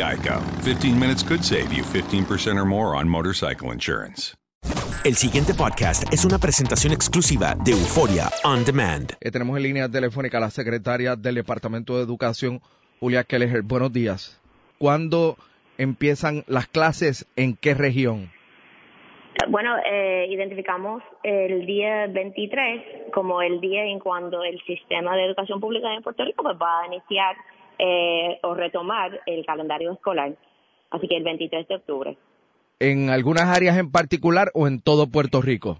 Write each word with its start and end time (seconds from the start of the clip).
Geico. 0.00 0.40
15 0.62 0.98
minutes 0.98 1.22
could 1.22 1.42
save 1.44 1.72
you 1.72 1.84
15% 1.84 2.56
or 2.56 2.64
more 2.64 2.96
on 2.96 3.08
motorcycle 3.08 3.72
insurance. 3.72 4.34
El 5.02 5.14
siguiente 5.14 5.54
podcast 5.54 6.12
es 6.12 6.26
una 6.26 6.38
presentación 6.38 6.92
exclusiva 6.92 7.54
de 7.64 7.72
Euforia 7.72 8.28
On 8.44 8.64
Demand. 8.64 9.12
Eh, 9.20 9.30
tenemos 9.30 9.56
en 9.56 9.62
línea 9.62 9.88
telefónica 9.88 10.36
a 10.36 10.40
la 10.42 10.50
secretaria 10.50 11.16
del 11.16 11.36
Departamento 11.36 11.96
de 11.96 12.04
Educación, 12.04 12.60
Julia 13.00 13.24
Kelleher. 13.24 13.62
Buenos 13.62 13.92
días. 13.92 14.38
¿Cuándo 14.78 15.36
empiezan 15.78 16.44
las 16.48 16.66
clases? 16.66 17.26
¿En 17.36 17.56
qué 17.56 17.72
región? 17.72 18.30
Bueno, 19.48 19.74
eh, 19.90 20.26
identificamos 20.28 21.02
el 21.22 21.64
día 21.64 22.06
23 22.08 23.12
como 23.12 23.40
el 23.40 23.60
día 23.60 23.84
en 23.84 23.98
cuando 23.98 24.44
el 24.44 24.60
sistema 24.66 25.16
de 25.16 25.24
educación 25.24 25.60
pública 25.60 25.94
en 25.94 26.02
Puerto 26.02 26.24
Rico 26.24 26.42
pues, 26.42 26.56
va 26.60 26.82
a 26.82 26.86
iniciar 26.86 27.36
eh, 27.82 28.38
o 28.42 28.54
retomar 28.54 29.20
el 29.26 29.44
calendario 29.46 29.92
escolar. 29.92 30.32
Así 30.90 31.08
que 31.08 31.16
el 31.16 31.24
23 31.24 31.66
de 31.68 31.74
octubre. 31.76 32.16
¿En 32.78 33.10
algunas 33.10 33.44
áreas 33.44 33.76
en 33.78 33.90
particular 33.90 34.50
o 34.54 34.66
en 34.66 34.80
todo 34.82 35.10
Puerto 35.10 35.40
Rico? 35.40 35.78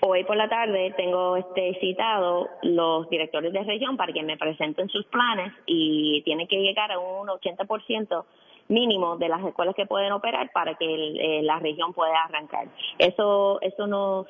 Hoy 0.00 0.24
por 0.24 0.36
la 0.36 0.48
tarde 0.48 0.94
tengo 0.96 1.36
este 1.36 1.76
citado 1.80 2.48
los 2.62 3.08
directores 3.10 3.52
de 3.52 3.62
región 3.64 3.96
para 3.96 4.12
que 4.12 4.22
me 4.22 4.36
presenten 4.36 4.88
sus 4.88 5.04
planes 5.06 5.52
y 5.66 6.22
tienen 6.22 6.46
que 6.46 6.56
llegar 6.56 6.92
a 6.92 6.98
un 6.98 7.28
80% 7.28 8.24
mínimo 8.68 9.16
de 9.16 9.28
las 9.28 9.42
escuelas 9.44 9.74
que 9.74 9.86
pueden 9.86 10.12
operar 10.12 10.50
para 10.52 10.74
que 10.74 10.84
el- 10.84 11.18
eh, 11.20 11.42
la 11.42 11.58
región 11.58 11.92
pueda 11.94 12.22
arrancar. 12.24 12.68
Eso 12.98 13.58
eso 13.62 13.86
nos 13.86 14.26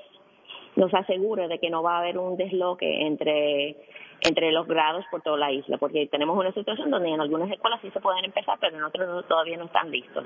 nos 0.77 0.93
asegura 0.95 1.49
de 1.49 1.59
que 1.59 1.71
no 1.71 1.83
va 1.83 1.97
a 1.97 2.01
haber 2.01 2.19
un 2.19 2.37
desloque 2.37 3.06
entre 3.06 3.77
entre 4.21 4.51
los 4.51 4.67
grados 4.67 5.05
por 5.12 5.23
toda 5.23 5.37
la 5.37 5.53
isla, 5.53 5.79
porque 5.79 6.09
tenemos 6.11 6.37
una 6.37 6.53
situación 6.53 6.91
donde 6.91 7.09
en 7.09 7.21
algunas 7.21 7.49
escuelas 7.53 7.79
sí 7.83 7.89
se 7.93 8.01
pueden 8.01 8.25
empezar, 8.25 8.59
pero 8.61 8.77
en 8.77 8.83
otras 8.83 9.06
no- 9.09 9.23
todavía 9.23 9.56
no 9.56 9.67
están 9.67 9.91
listos. 9.93 10.25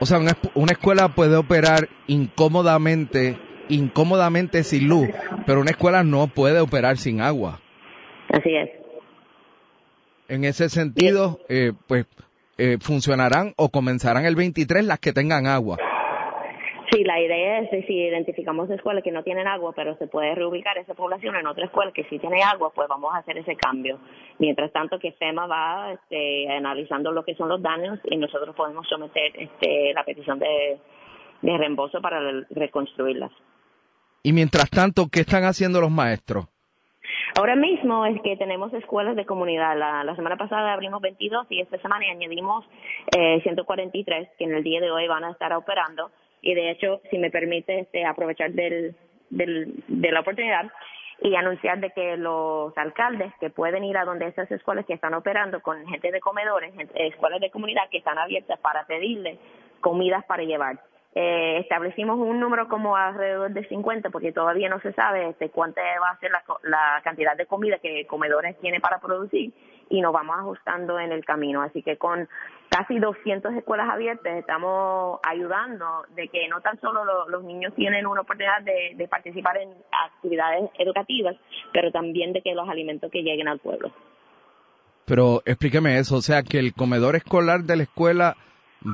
O 0.00 0.06
sea, 0.06 0.18
una 0.54 0.72
escuela 0.72 1.08
puede 1.08 1.36
operar 1.36 1.88
incómodamente, 2.06 3.38
incómodamente 3.68 4.64
sin 4.64 4.88
luz, 4.88 5.08
pero 5.46 5.60
una 5.60 5.72
escuela 5.72 6.02
no 6.04 6.26
puede 6.26 6.58
operar 6.60 6.96
sin 6.96 7.20
agua. 7.20 7.60
Así 8.32 8.54
es. 8.56 8.70
En 10.28 10.44
ese 10.44 10.70
sentido, 10.70 11.38
eh, 11.50 11.72
pues 11.86 12.06
eh, 12.56 12.78
funcionarán 12.80 13.52
o 13.56 13.68
comenzarán 13.68 14.24
el 14.24 14.36
23 14.36 14.86
las 14.86 14.98
que 15.00 15.12
tengan 15.12 15.46
agua. 15.46 15.76
Sí, 16.92 17.04
la 17.04 17.18
idea 17.18 17.60
es 17.60 17.70
que 17.70 17.84
si 17.84 17.94
identificamos 17.94 18.68
escuelas 18.68 19.02
que 19.02 19.12
no 19.12 19.22
tienen 19.22 19.46
agua, 19.46 19.72
pero 19.74 19.96
se 19.96 20.08
puede 20.08 20.34
reubicar 20.34 20.76
esa 20.76 20.92
población 20.92 21.34
en 21.36 21.46
otra 21.46 21.64
escuela 21.64 21.90
que 21.90 22.04
sí 22.04 22.18
tiene 22.18 22.42
agua, 22.42 22.70
pues 22.74 22.86
vamos 22.86 23.14
a 23.14 23.18
hacer 23.18 23.38
ese 23.38 23.56
cambio. 23.56 23.98
Mientras 24.38 24.70
tanto 24.72 24.98
que 24.98 25.12
FEMA 25.12 25.46
va 25.46 25.92
este, 25.92 26.48
analizando 26.50 27.10
lo 27.10 27.24
que 27.24 27.34
son 27.34 27.48
los 27.48 27.62
daños 27.62 27.98
y 28.04 28.16
nosotros 28.18 28.54
podemos 28.54 28.86
someter 28.88 29.32
este, 29.40 29.94
la 29.94 30.04
petición 30.04 30.38
de, 30.38 30.78
de 31.40 31.56
reembolso 31.56 32.02
para 32.02 32.20
re- 32.20 32.44
reconstruirlas. 32.50 33.30
Y 34.22 34.34
mientras 34.34 34.68
tanto, 34.68 35.06
¿qué 35.10 35.20
están 35.20 35.44
haciendo 35.44 35.80
los 35.80 35.90
maestros? 35.90 36.46
Ahora 37.38 37.56
mismo 37.56 38.04
es 38.04 38.20
que 38.20 38.36
tenemos 38.36 38.72
escuelas 38.74 39.16
de 39.16 39.24
comunidad. 39.24 39.78
La, 39.78 40.04
la 40.04 40.14
semana 40.14 40.36
pasada 40.36 40.74
abrimos 40.74 41.00
22 41.00 41.46
y 41.48 41.62
esta 41.62 41.78
semana 41.78 42.04
añadimos 42.10 42.66
eh, 43.16 43.40
143 43.42 44.28
que 44.36 44.44
en 44.44 44.52
el 44.54 44.62
día 44.62 44.80
de 44.82 44.90
hoy 44.90 45.08
van 45.08 45.24
a 45.24 45.30
estar 45.30 45.52
operando. 45.54 46.10
Y 46.42 46.54
de 46.54 46.70
hecho, 46.70 47.00
si 47.10 47.18
me 47.18 47.30
permite 47.30 47.80
este, 47.80 48.04
aprovechar 48.04 48.50
del, 48.52 48.94
del, 49.30 49.72
de 49.88 50.12
la 50.12 50.20
oportunidad 50.20 50.70
y 51.22 51.36
anunciar 51.36 51.78
de 51.78 51.90
que 51.90 52.16
los 52.16 52.76
alcaldes 52.76 53.32
que 53.38 53.48
pueden 53.48 53.84
ir 53.84 53.96
a 53.96 54.04
donde 54.04 54.26
esas 54.26 54.50
escuelas 54.50 54.84
que 54.84 54.94
están 54.94 55.14
operando 55.14 55.62
con 55.62 55.86
gente 55.86 56.10
de 56.10 56.20
comedores, 56.20 56.74
escuelas 56.94 57.40
de 57.40 57.50
comunidad 57.50 57.88
que 57.90 57.98
están 57.98 58.18
abiertas 58.18 58.58
para 58.58 58.84
pedirle 58.86 59.38
comidas 59.80 60.24
para 60.24 60.42
llevar. 60.42 60.80
Eh, 61.14 61.58
establecimos 61.60 62.18
un 62.18 62.40
número 62.40 62.68
como 62.68 62.96
alrededor 62.96 63.52
de 63.52 63.68
50 63.68 64.10
porque 64.10 64.32
todavía 64.32 64.68
no 64.68 64.80
se 64.80 64.92
sabe 64.94 65.28
este, 65.28 65.50
cuánta 65.50 65.82
va 66.00 66.10
a 66.10 66.18
ser 66.18 66.30
la, 66.30 66.42
la 66.62 67.00
cantidad 67.04 67.36
de 67.36 67.46
comida 67.46 67.78
que 67.78 68.06
comedores 68.06 68.58
tiene 68.60 68.80
para 68.80 68.98
producir 68.98 69.52
y 69.92 70.00
nos 70.00 70.12
vamos 70.12 70.36
ajustando 70.38 70.98
en 70.98 71.12
el 71.12 71.24
camino. 71.24 71.60
Así 71.62 71.82
que 71.82 71.96
con 71.98 72.28
casi 72.70 72.98
200 72.98 73.52
escuelas 73.54 73.88
abiertas 73.90 74.38
estamos 74.38 75.20
ayudando 75.22 75.84
de 76.16 76.28
que 76.28 76.48
no 76.48 76.60
tan 76.62 76.80
solo 76.80 77.04
lo- 77.04 77.28
los 77.28 77.44
niños 77.44 77.74
tienen 77.74 78.06
una 78.06 78.22
oportunidad 78.22 78.62
de, 78.62 78.94
de 78.96 79.06
participar 79.08 79.58
en 79.58 79.68
actividades 80.06 80.70
educativas, 80.78 81.36
pero 81.72 81.92
también 81.92 82.32
de 82.32 82.40
que 82.40 82.54
los 82.54 82.68
alimentos 82.68 83.10
que 83.10 83.22
lleguen 83.22 83.48
al 83.48 83.58
pueblo. 83.58 83.92
Pero 85.04 85.42
explíqueme 85.44 85.98
eso, 85.98 86.16
o 86.16 86.22
sea, 86.22 86.42
que 86.42 86.58
el 86.58 86.72
comedor 86.74 87.14
escolar 87.16 87.60
de 87.60 87.76
la 87.76 87.82
escuela 87.82 88.36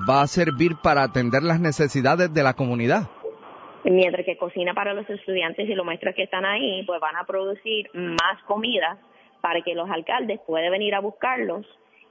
va 0.08 0.22
a 0.22 0.26
servir 0.26 0.72
para 0.82 1.02
atender 1.04 1.42
las 1.42 1.60
necesidades 1.60 2.32
de 2.34 2.42
la 2.42 2.54
comunidad. 2.54 3.02
Mientras 3.84 4.26
que 4.26 4.36
cocina 4.36 4.74
para 4.74 4.92
los 4.94 5.08
estudiantes 5.08 5.68
y 5.68 5.74
los 5.74 5.86
maestros 5.86 6.14
que 6.16 6.24
están 6.24 6.44
ahí, 6.44 6.82
pues 6.84 7.00
van 7.00 7.14
a 7.16 7.24
producir 7.24 7.88
más 7.94 8.42
comida 8.46 8.98
para 9.40 9.62
que 9.62 9.74
los 9.74 9.88
alcaldes 9.90 10.40
puedan 10.46 10.70
venir 10.70 10.94
a 10.94 11.00
buscarlos 11.00 11.66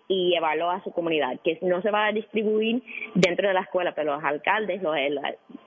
y 0.07 0.29
llevarlo 0.29 0.69
a 0.69 0.81
su 0.83 0.91
comunidad, 0.91 1.37
que 1.43 1.59
no 1.61 1.81
se 1.81 1.91
va 1.91 2.07
a 2.07 2.11
distribuir 2.11 2.81
dentro 3.13 3.47
de 3.47 3.53
la 3.53 3.61
escuela, 3.61 3.93
pero 3.93 4.15
los 4.15 4.23
alcaldes, 4.23 4.81
los, 4.81 4.95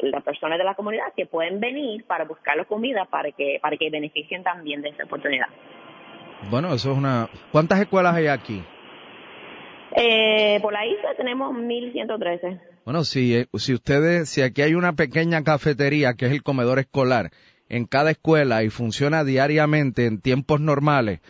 las 0.00 0.22
personas 0.22 0.58
de 0.58 0.64
la 0.64 0.74
comunidad 0.74 1.12
que 1.14 1.26
pueden 1.26 1.60
venir 1.60 2.04
para 2.06 2.24
buscar 2.24 2.56
la 2.56 2.64
comida 2.64 3.04
para 3.04 3.32
que 3.32 3.58
para 3.60 3.76
que 3.76 3.90
beneficien 3.90 4.42
también 4.42 4.80
de 4.80 4.90
esa 4.90 5.04
oportunidad. 5.04 5.48
Bueno, 6.48 6.72
eso 6.72 6.92
es 6.92 6.96
una... 6.96 7.28
¿Cuántas 7.52 7.80
escuelas 7.80 8.14
hay 8.14 8.28
aquí? 8.28 8.62
Eh, 9.94 10.58
por 10.62 10.72
la 10.72 10.86
isla 10.86 11.14
tenemos 11.16 11.52
1113. 11.52 12.60
Bueno, 12.84 13.04
si, 13.04 13.36
eh, 13.36 13.46
si 13.54 13.74
ustedes, 13.74 14.30
si 14.30 14.40
aquí 14.40 14.62
hay 14.62 14.74
una 14.74 14.94
pequeña 14.94 15.42
cafetería 15.42 16.14
que 16.14 16.26
es 16.26 16.32
el 16.32 16.42
comedor 16.42 16.78
escolar 16.78 17.30
en 17.68 17.84
cada 17.84 18.10
escuela 18.10 18.62
y 18.62 18.70
funciona 18.70 19.22
diariamente 19.22 20.06
en 20.06 20.20
tiempos 20.20 20.60
normales, 20.60 21.20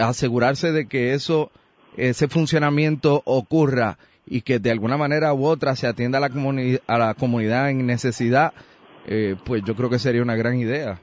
asegurarse 0.00 0.72
de 0.72 0.88
que 0.88 1.14
eso, 1.14 1.50
ese 1.96 2.28
funcionamiento 2.28 3.22
ocurra 3.24 3.98
y 4.26 4.42
que 4.42 4.58
de 4.58 4.70
alguna 4.70 4.96
manera 4.96 5.34
u 5.34 5.44
otra 5.44 5.76
se 5.76 5.86
atienda 5.86 6.18
a 6.18 6.20
la, 6.20 6.30
a 6.86 6.98
la 6.98 7.14
comunidad 7.14 7.70
en 7.70 7.86
necesidad, 7.86 8.52
eh, 9.06 9.36
pues 9.44 9.62
yo 9.64 9.74
creo 9.74 9.90
que 9.90 9.98
sería 9.98 10.22
una 10.22 10.36
gran 10.36 10.56
idea. 10.56 11.00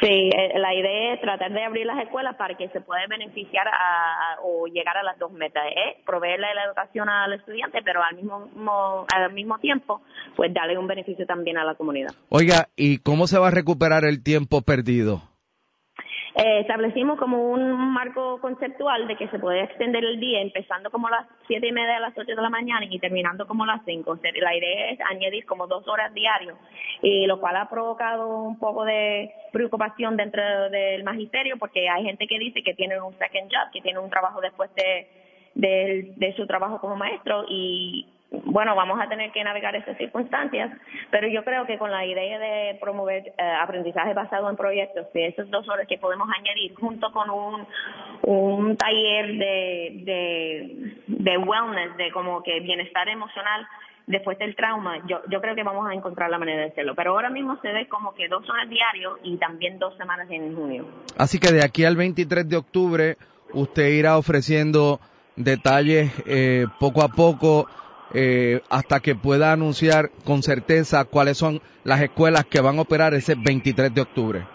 Sí, 0.00 0.30
eh, 0.30 0.56
la 0.58 0.72
idea 0.74 1.14
es 1.14 1.20
tratar 1.20 1.52
de 1.52 1.64
abrir 1.64 1.84
las 1.84 1.98
escuelas 1.98 2.36
para 2.36 2.56
que 2.56 2.68
se 2.68 2.80
pueda 2.80 3.00
beneficiar 3.08 3.66
o 4.44 4.66
llegar 4.68 4.96
a 4.96 5.02
las 5.02 5.18
dos 5.18 5.32
metas, 5.32 5.64
¿eh? 5.66 5.96
proveerle 6.06 6.54
la 6.54 6.66
educación 6.66 7.08
al 7.08 7.32
estudiante, 7.32 7.80
pero 7.84 8.00
al 8.02 8.14
mismo, 8.14 9.06
al 9.12 9.32
mismo 9.32 9.58
tiempo, 9.58 10.02
pues 10.36 10.54
darle 10.54 10.78
un 10.78 10.86
beneficio 10.86 11.26
también 11.26 11.58
a 11.58 11.64
la 11.64 11.74
comunidad. 11.74 12.10
Oiga, 12.28 12.68
¿y 12.76 12.98
cómo 12.98 13.26
se 13.26 13.40
va 13.40 13.48
a 13.48 13.50
recuperar 13.50 14.04
el 14.04 14.22
tiempo 14.22 14.62
perdido? 14.62 15.22
Eh, 16.40 16.60
establecimos 16.60 17.18
como 17.18 17.50
un 17.50 17.92
marco 17.92 18.40
conceptual 18.40 19.08
de 19.08 19.16
que 19.16 19.26
se 19.26 19.40
puede 19.40 19.64
extender 19.64 20.04
el 20.04 20.20
día 20.20 20.40
empezando 20.40 20.88
como 20.88 21.08
las 21.08 21.26
siete 21.48 21.66
y 21.66 21.72
media 21.72 21.96
a 21.96 22.00
las 22.00 22.16
ocho 22.16 22.30
de 22.30 22.40
la 22.40 22.48
mañana 22.48 22.86
y 22.88 23.00
terminando 23.00 23.44
como 23.44 23.66
las 23.66 23.80
cinco. 23.84 24.16
la 24.22 24.56
idea 24.56 24.90
es 24.90 25.00
añadir 25.00 25.44
como 25.46 25.66
dos 25.66 25.88
horas 25.88 26.14
diarios, 26.14 26.56
y 27.02 27.26
lo 27.26 27.40
cual 27.40 27.56
ha 27.56 27.68
provocado 27.68 28.28
un 28.44 28.56
poco 28.56 28.84
de 28.84 29.32
preocupación 29.50 30.16
dentro 30.16 30.70
del 30.70 31.02
magisterio 31.02 31.56
porque 31.58 31.88
hay 31.88 32.04
gente 32.04 32.28
que 32.28 32.38
dice 32.38 32.62
que 32.62 32.74
tienen 32.74 33.02
un 33.02 33.18
second 33.18 33.50
job, 33.50 33.72
que 33.72 33.80
tienen 33.80 34.00
un 34.00 34.10
trabajo 34.10 34.40
después 34.40 34.70
de, 34.76 35.08
de 35.56 36.34
su 36.36 36.46
trabajo 36.46 36.80
como 36.80 36.94
maestro 36.94 37.46
y 37.48 38.06
bueno, 38.30 38.74
vamos 38.76 39.00
a 39.00 39.08
tener 39.08 39.32
que 39.32 39.42
navegar 39.42 39.74
esas 39.74 39.96
circunstancias, 39.96 40.70
pero 41.10 41.28
yo 41.28 41.44
creo 41.44 41.66
que 41.66 41.78
con 41.78 41.90
la 41.90 42.04
idea 42.04 42.38
de 42.38 42.78
promover 42.80 43.32
eh, 43.38 43.42
aprendizaje 43.60 44.12
basado 44.12 44.50
en 44.50 44.56
proyectos, 44.56 45.06
de 45.14 45.28
esos 45.28 45.50
dos 45.50 45.68
horas 45.68 45.86
que 45.88 45.98
podemos 45.98 46.28
añadir 46.28 46.74
junto 46.74 47.10
con 47.12 47.30
un, 47.30 47.66
un 48.22 48.76
taller 48.76 49.26
de, 49.38 49.92
de, 50.04 50.94
de 51.06 51.38
wellness, 51.38 51.96
de 51.96 52.10
como 52.12 52.42
que 52.42 52.60
bienestar 52.60 53.08
emocional 53.08 53.66
después 54.06 54.38
del 54.38 54.56
trauma, 54.56 55.06
yo, 55.06 55.20
yo 55.30 55.40
creo 55.40 55.54
que 55.54 55.62
vamos 55.62 55.88
a 55.88 55.94
encontrar 55.94 56.30
la 56.30 56.38
manera 56.38 56.62
de 56.62 56.68
hacerlo. 56.68 56.94
Pero 56.94 57.12
ahora 57.12 57.30
mismo 57.30 57.58
se 57.60 57.68
ve 57.68 57.88
como 57.88 58.14
que 58.14 58.26
dos 58.28 58.48
horas 58.48 58.68
diario 58.68 59.18
y 59.22 59.36
también 59.36 59.78
dos 59.78 59.96
semanas 59.96 60.26
en 60.30 60.54
junio. 60.56 60.86
Así 61.16 61.38
que 61.38 61.52
de 61.52 61.62
aquí 61.62 61.84
al 61.84 61.96
23 61.96 62.48
de 62.48 62.56
octubre, 62.56 63.16
usted 63.52 63.88
irá 63.88 64.16
ofreciendo 64.16 64.98
detalles 65.36 66.10
eh, 66.26 66.66
poco 66.80 67.02
a 67.02 67.08
poco 67.08 67.68
eh, 68.14 68.60
hasta 68.70 69.00
que 69.00 69.14
pueda 69.14 69.52
anunciar 69.52 70.10
con 70.24 70.42
certeza 70.42 71.04
cuáles 71.04 71.36
son 71.36 71.60
las 71.84 72.00
escuelas 72.00 72.44
que 72.44 72.60
van 72.60 72.78
a 72.78 72.82
operar 72.82 73.14
ese 73.14 73.34
23 73.34 73.94
de 73.94 74.00
octubre. 74.00 74.46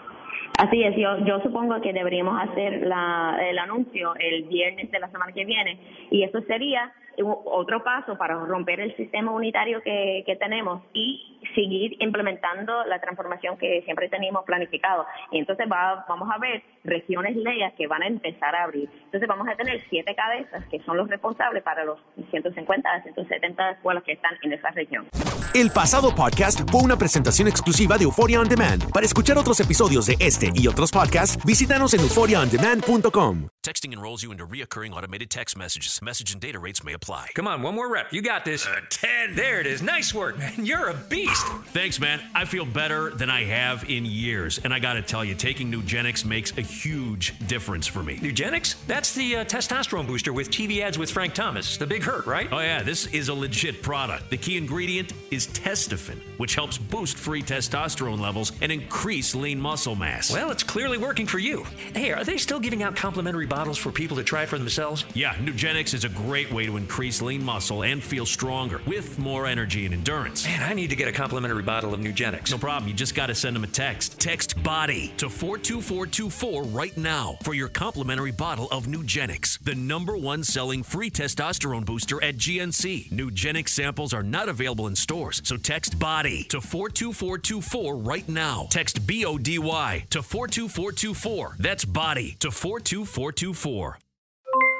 Así 0.58 0.82
es, 0.84 0.94
yo, 0.96 1.18
yo 1.26 1.40
supongo 1.40 1.80
que 1.80 1.92
deberíamos 1.92 2.40
hacer 2.40 2.86
la, 2.86 3.36
el 3.50 3.58
anuncio 3.58 4.14
el 4.20 4.44
viernes 4.44 4.90
de 4.90 5.00
la 5.00 5.10
semana 5.10 5.32
que 5.32 5.44
viene 5.44 5.78
y 6.10 6.22
eso 6.22 6.40
sería 6.42 6.92
otro 7.22 7.82
paso 7.82 8.16
para 8.16 8.34
romper 8.34 8.80
el 8.80 8.96
sistema 8.96 9.32
unitario 9.32 9.80
que, 9.82 10.36
tenemos 10.38 10.82
y 10.92 11.33
seguir 11.54 11.96
implementando 12.00 12.84
la 12.84 13.00
transformación 13.00 13.56
que 13.58 13.82
siempre 13.82 14.08
teníamos 14.08 14.44
planificado. 14.44 15.06
Y 15.30 15.38
entonces 15.38 15.66
va, 15.70 16.04
vamos 16.08 16.28
a 16.32 16.38
ver 16.38 16.62
regiones 16.84 17.36
leyes 17.36 17.72
que 17.74 17.86
van 17.86 18.02
a 18.02 18.06
empezar 18.06 18.54
a 18.54 18.64
abrir. 18.64 18.88
Entonces 19.04 19.28
vamos 19.28 19.48
a 19.48 19.54
tener 19.56 19.82
siete 19.88 20.14
cabezas 20.14 20.64
que 20.70 20.80
son 20.80 20.96
los 20.96 21.08
responsables 21.08 21.62
para 21.62 21.84
los 21.84 21.98
150 22.30 22.88
a 22.88 23.02
170 23.02 23.70
escuelas 23.70 24.02
que 24.04 24.12
están 24.12 24.32
en 24.42 24.52
esa 24.52 24.70
región. 24.70 25.08
El 25.54 25.70
pasado 25.70 26.12
podcast 26.12 26.68
fue 26.68 26.82
una 26.82 26.96
presentación 26.96 27.46
exclusiva 27.46 27.96
de 27.96 28.02
Euphoria 28.02 28.40
On 28.40 28.48
Demand. 28.48 28.90
Para 28.90 29.06
escuchar 29.06 29.38
otros 29.38 29.60
episodios 29.60 30.06
de 30.06 30.16
este 30.18 30.50
y 30.52 30.66
otros 30.66 30.90
podcasts, 30.90 31.38
visítanos 31.44 31.94
en 31.94 32.00
euphoriaondemand.com. 32.00 33.48
Texting 33.62 33.92
enrolls 33.92 34.22
you 34.22 34.30
into 34.32 34.44
reoccurring 34.44 34.92
automated 34.92 35.30
text 35.30 35.56
messages. 35.56 36.00
Message 36.02 36.32
and 36.32 36.40
data 36.40 36.58
rates 36.58 36.82
may 36.84 36.92
apply. 36.92 37.28
Come 37.34 37.46
on, 37.46 37.62
one 37.62 37.74
more 37.74 37.88
rep. 37.88 38.12
You 38.12 38.20
got 38.20 38.44
this. 38.44 38.66
Uh, 38.66 38.80
10. 38.90 39.36
There 39.36 39.60
it 39.60 39.66
is. 39.66 39.80
Nice 39.80 40.12
work, 40.12 40.36
man. 40.36 40.52
You're 40.58 40.90
a 40.90 40.94
beast. 41.08 41.33
Thanks, 41.38 41.98
man. 42.00 42.20
I 42.34 42.44
feel 42.44 42.64
better 42.64 43.10
than 43.10 43.30
I 43.30 43.44
have 43.44 43.88
in 43.90 44.04
years. 44.04 44.58
And 44.62 44.72
I 44.72 44.78
got 44.78 44.94
to 44.94 45.02
tell 45.02 45.24
you, 45.24 45.34
taking 45.34 45.72
Nugenix 45.72 46.24
makes 46.24 46.56
a 46.56 46.60
huge 46.60 47.36
difference 47.46 47.86
for 47.86 48.02
me. 48.02 48.18
Nugenix? 48.18 48.76
That's 48.86 49.12
the 49.14 49.36
uh, 49.36 49.44
testosterone 49.44 50.06
booster 50.06 50.32
with 50.32 50.50
TV 50.50 50.80
ads 50.80 50.98
with 50.98 51.10
Frank 51.10 51.34
Thomas. 51.34 51.76
The 51.76 51.86
big 51.86 52.02
hurt, 52.02 52.26
right? 52.26 52.48
Oh, 52.52 52.60
yeah. 52.60 52.82
This 52.82 53.06
is 53.06 53.28
a 53.28 53.34
legit 53.34 53.82
product. 53.82 54.30
The 54.30 54.36
key 54.36 54.56
ingredient 54.56 55.12
is 55.30 55.46
Testofen, 55.48 56.18
which 56.38 56.54
helps 56.54 56.78
boost 56.78 57.16
free 57.18 57.42
testosterone 57.42 58.20
levels 58.20 58.52
and 58.60 58.70
increase 58.70 59.34
lean 59.34 59.60
muscle 59.60 59.96
mass. 59.96 60.32
Well, 60.32 60.50
it's 60.50 60.62
clearly 60.62 60.98
working 60.98 61.26
for 61.26 61.38
you. 61.38 61.64
Hey, 61.94 62.12
are 62.12 62.24
they 62.24 62.36
still 62.36 62.60
giving 62.60 62.82
out 62.82 62.96
complimentary 62.96 63.46
bottles 63.46 63.78
for 63.78 63.90
people 63.90 64.16
to 64.16 64.24
try 64.24 64.46
for 64.46 64.58
themselves? 64.58 65.04
Yeah, 65.14 65.34
Nugenix 65.34 65.94
is 65.94 66.04
a 66.04 66.08
great 66.08 66.52
way 66.52 66.66
to 66.66 66.76
increase 66.76 67.20
lean 67.20 67.44
muscle 67.44 67.82
and 67.82 68.02
feel 68.02 68.26
stronger 68.26 68.80
with 68.86 69.18
more 69.18 69.46
energy 69.46 69.84
and 69.84 69.94
endurance. 69.94 70.44
Man, 70.44 70.62
I 70.62 70.74
need 70.74 70.90
to 70.90 70.96
get 70.96 71.08
a 71.08 71.12
complimentary 71.24 71.62
bottle 71.62 71.94
of 71.94 72.00
Nugenix. 72.00 72.50
No 72.50 72.58
problem. 72.58 72.86
You 72.86 72.92
just 72.92 73.14
got 73.14 73.28
to 73.28 73.34
send 73.34 73.56
them 73.56 73.64
a 73.64 73.66
text. 73.66 74.20
Text 74.20 74.62
BODY 74.62 75.14
to 75.16 75.30
42424 75.30 76.64
right 76.64 76.94
now 76.98 77.38
for 77.42 77.54
your 77.54 77.70
complimentary 77.70 78.30
bottle 78.30 78.68
of 78.70 78.84
Nugenix, 78.84 79.58
the 79.60 79.74
number 79.74 80.18
one 80.18 80.44
selling 80.44 80.82
free 80.82 81.08
testosterone 81.08 81.86
booster 81.86 82.22
at 82.22 82.36
GNC. 82.36 83.10
Nugenix 83.10 83.70
samples 83.70 84.12
are 84.12 84.22
not 84.22 84.50
available 84.50 84.86
in 84.86 84.94
stores, 84.94 85.40
so 85.44 85.56
text 85.56 85.98
BODY 85.98 86.44
to 86.50 86.60
42424 86.60 87.96
right 87.96 88.28
now. 88.28 88.66
Text 88.68 89.06
B 89.06 89.24
O 89.24 89.38
D 89.38 89.58
Y 89.58 90.04
to 90.10 90.20
42424. 90.20 91.56
That's 91.58 91.86
BODY 91.86 92.36
to 92.40 92.50
42424. 92.50 93.98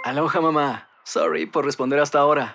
Aloha, 0.05 0.41
mamá. 0.43 0.83
Sorry 1.05 1.47
por 1.47 1.65
responder 1.65 1.99
hasta 2.01 2.19
ahora. 2.19 2.55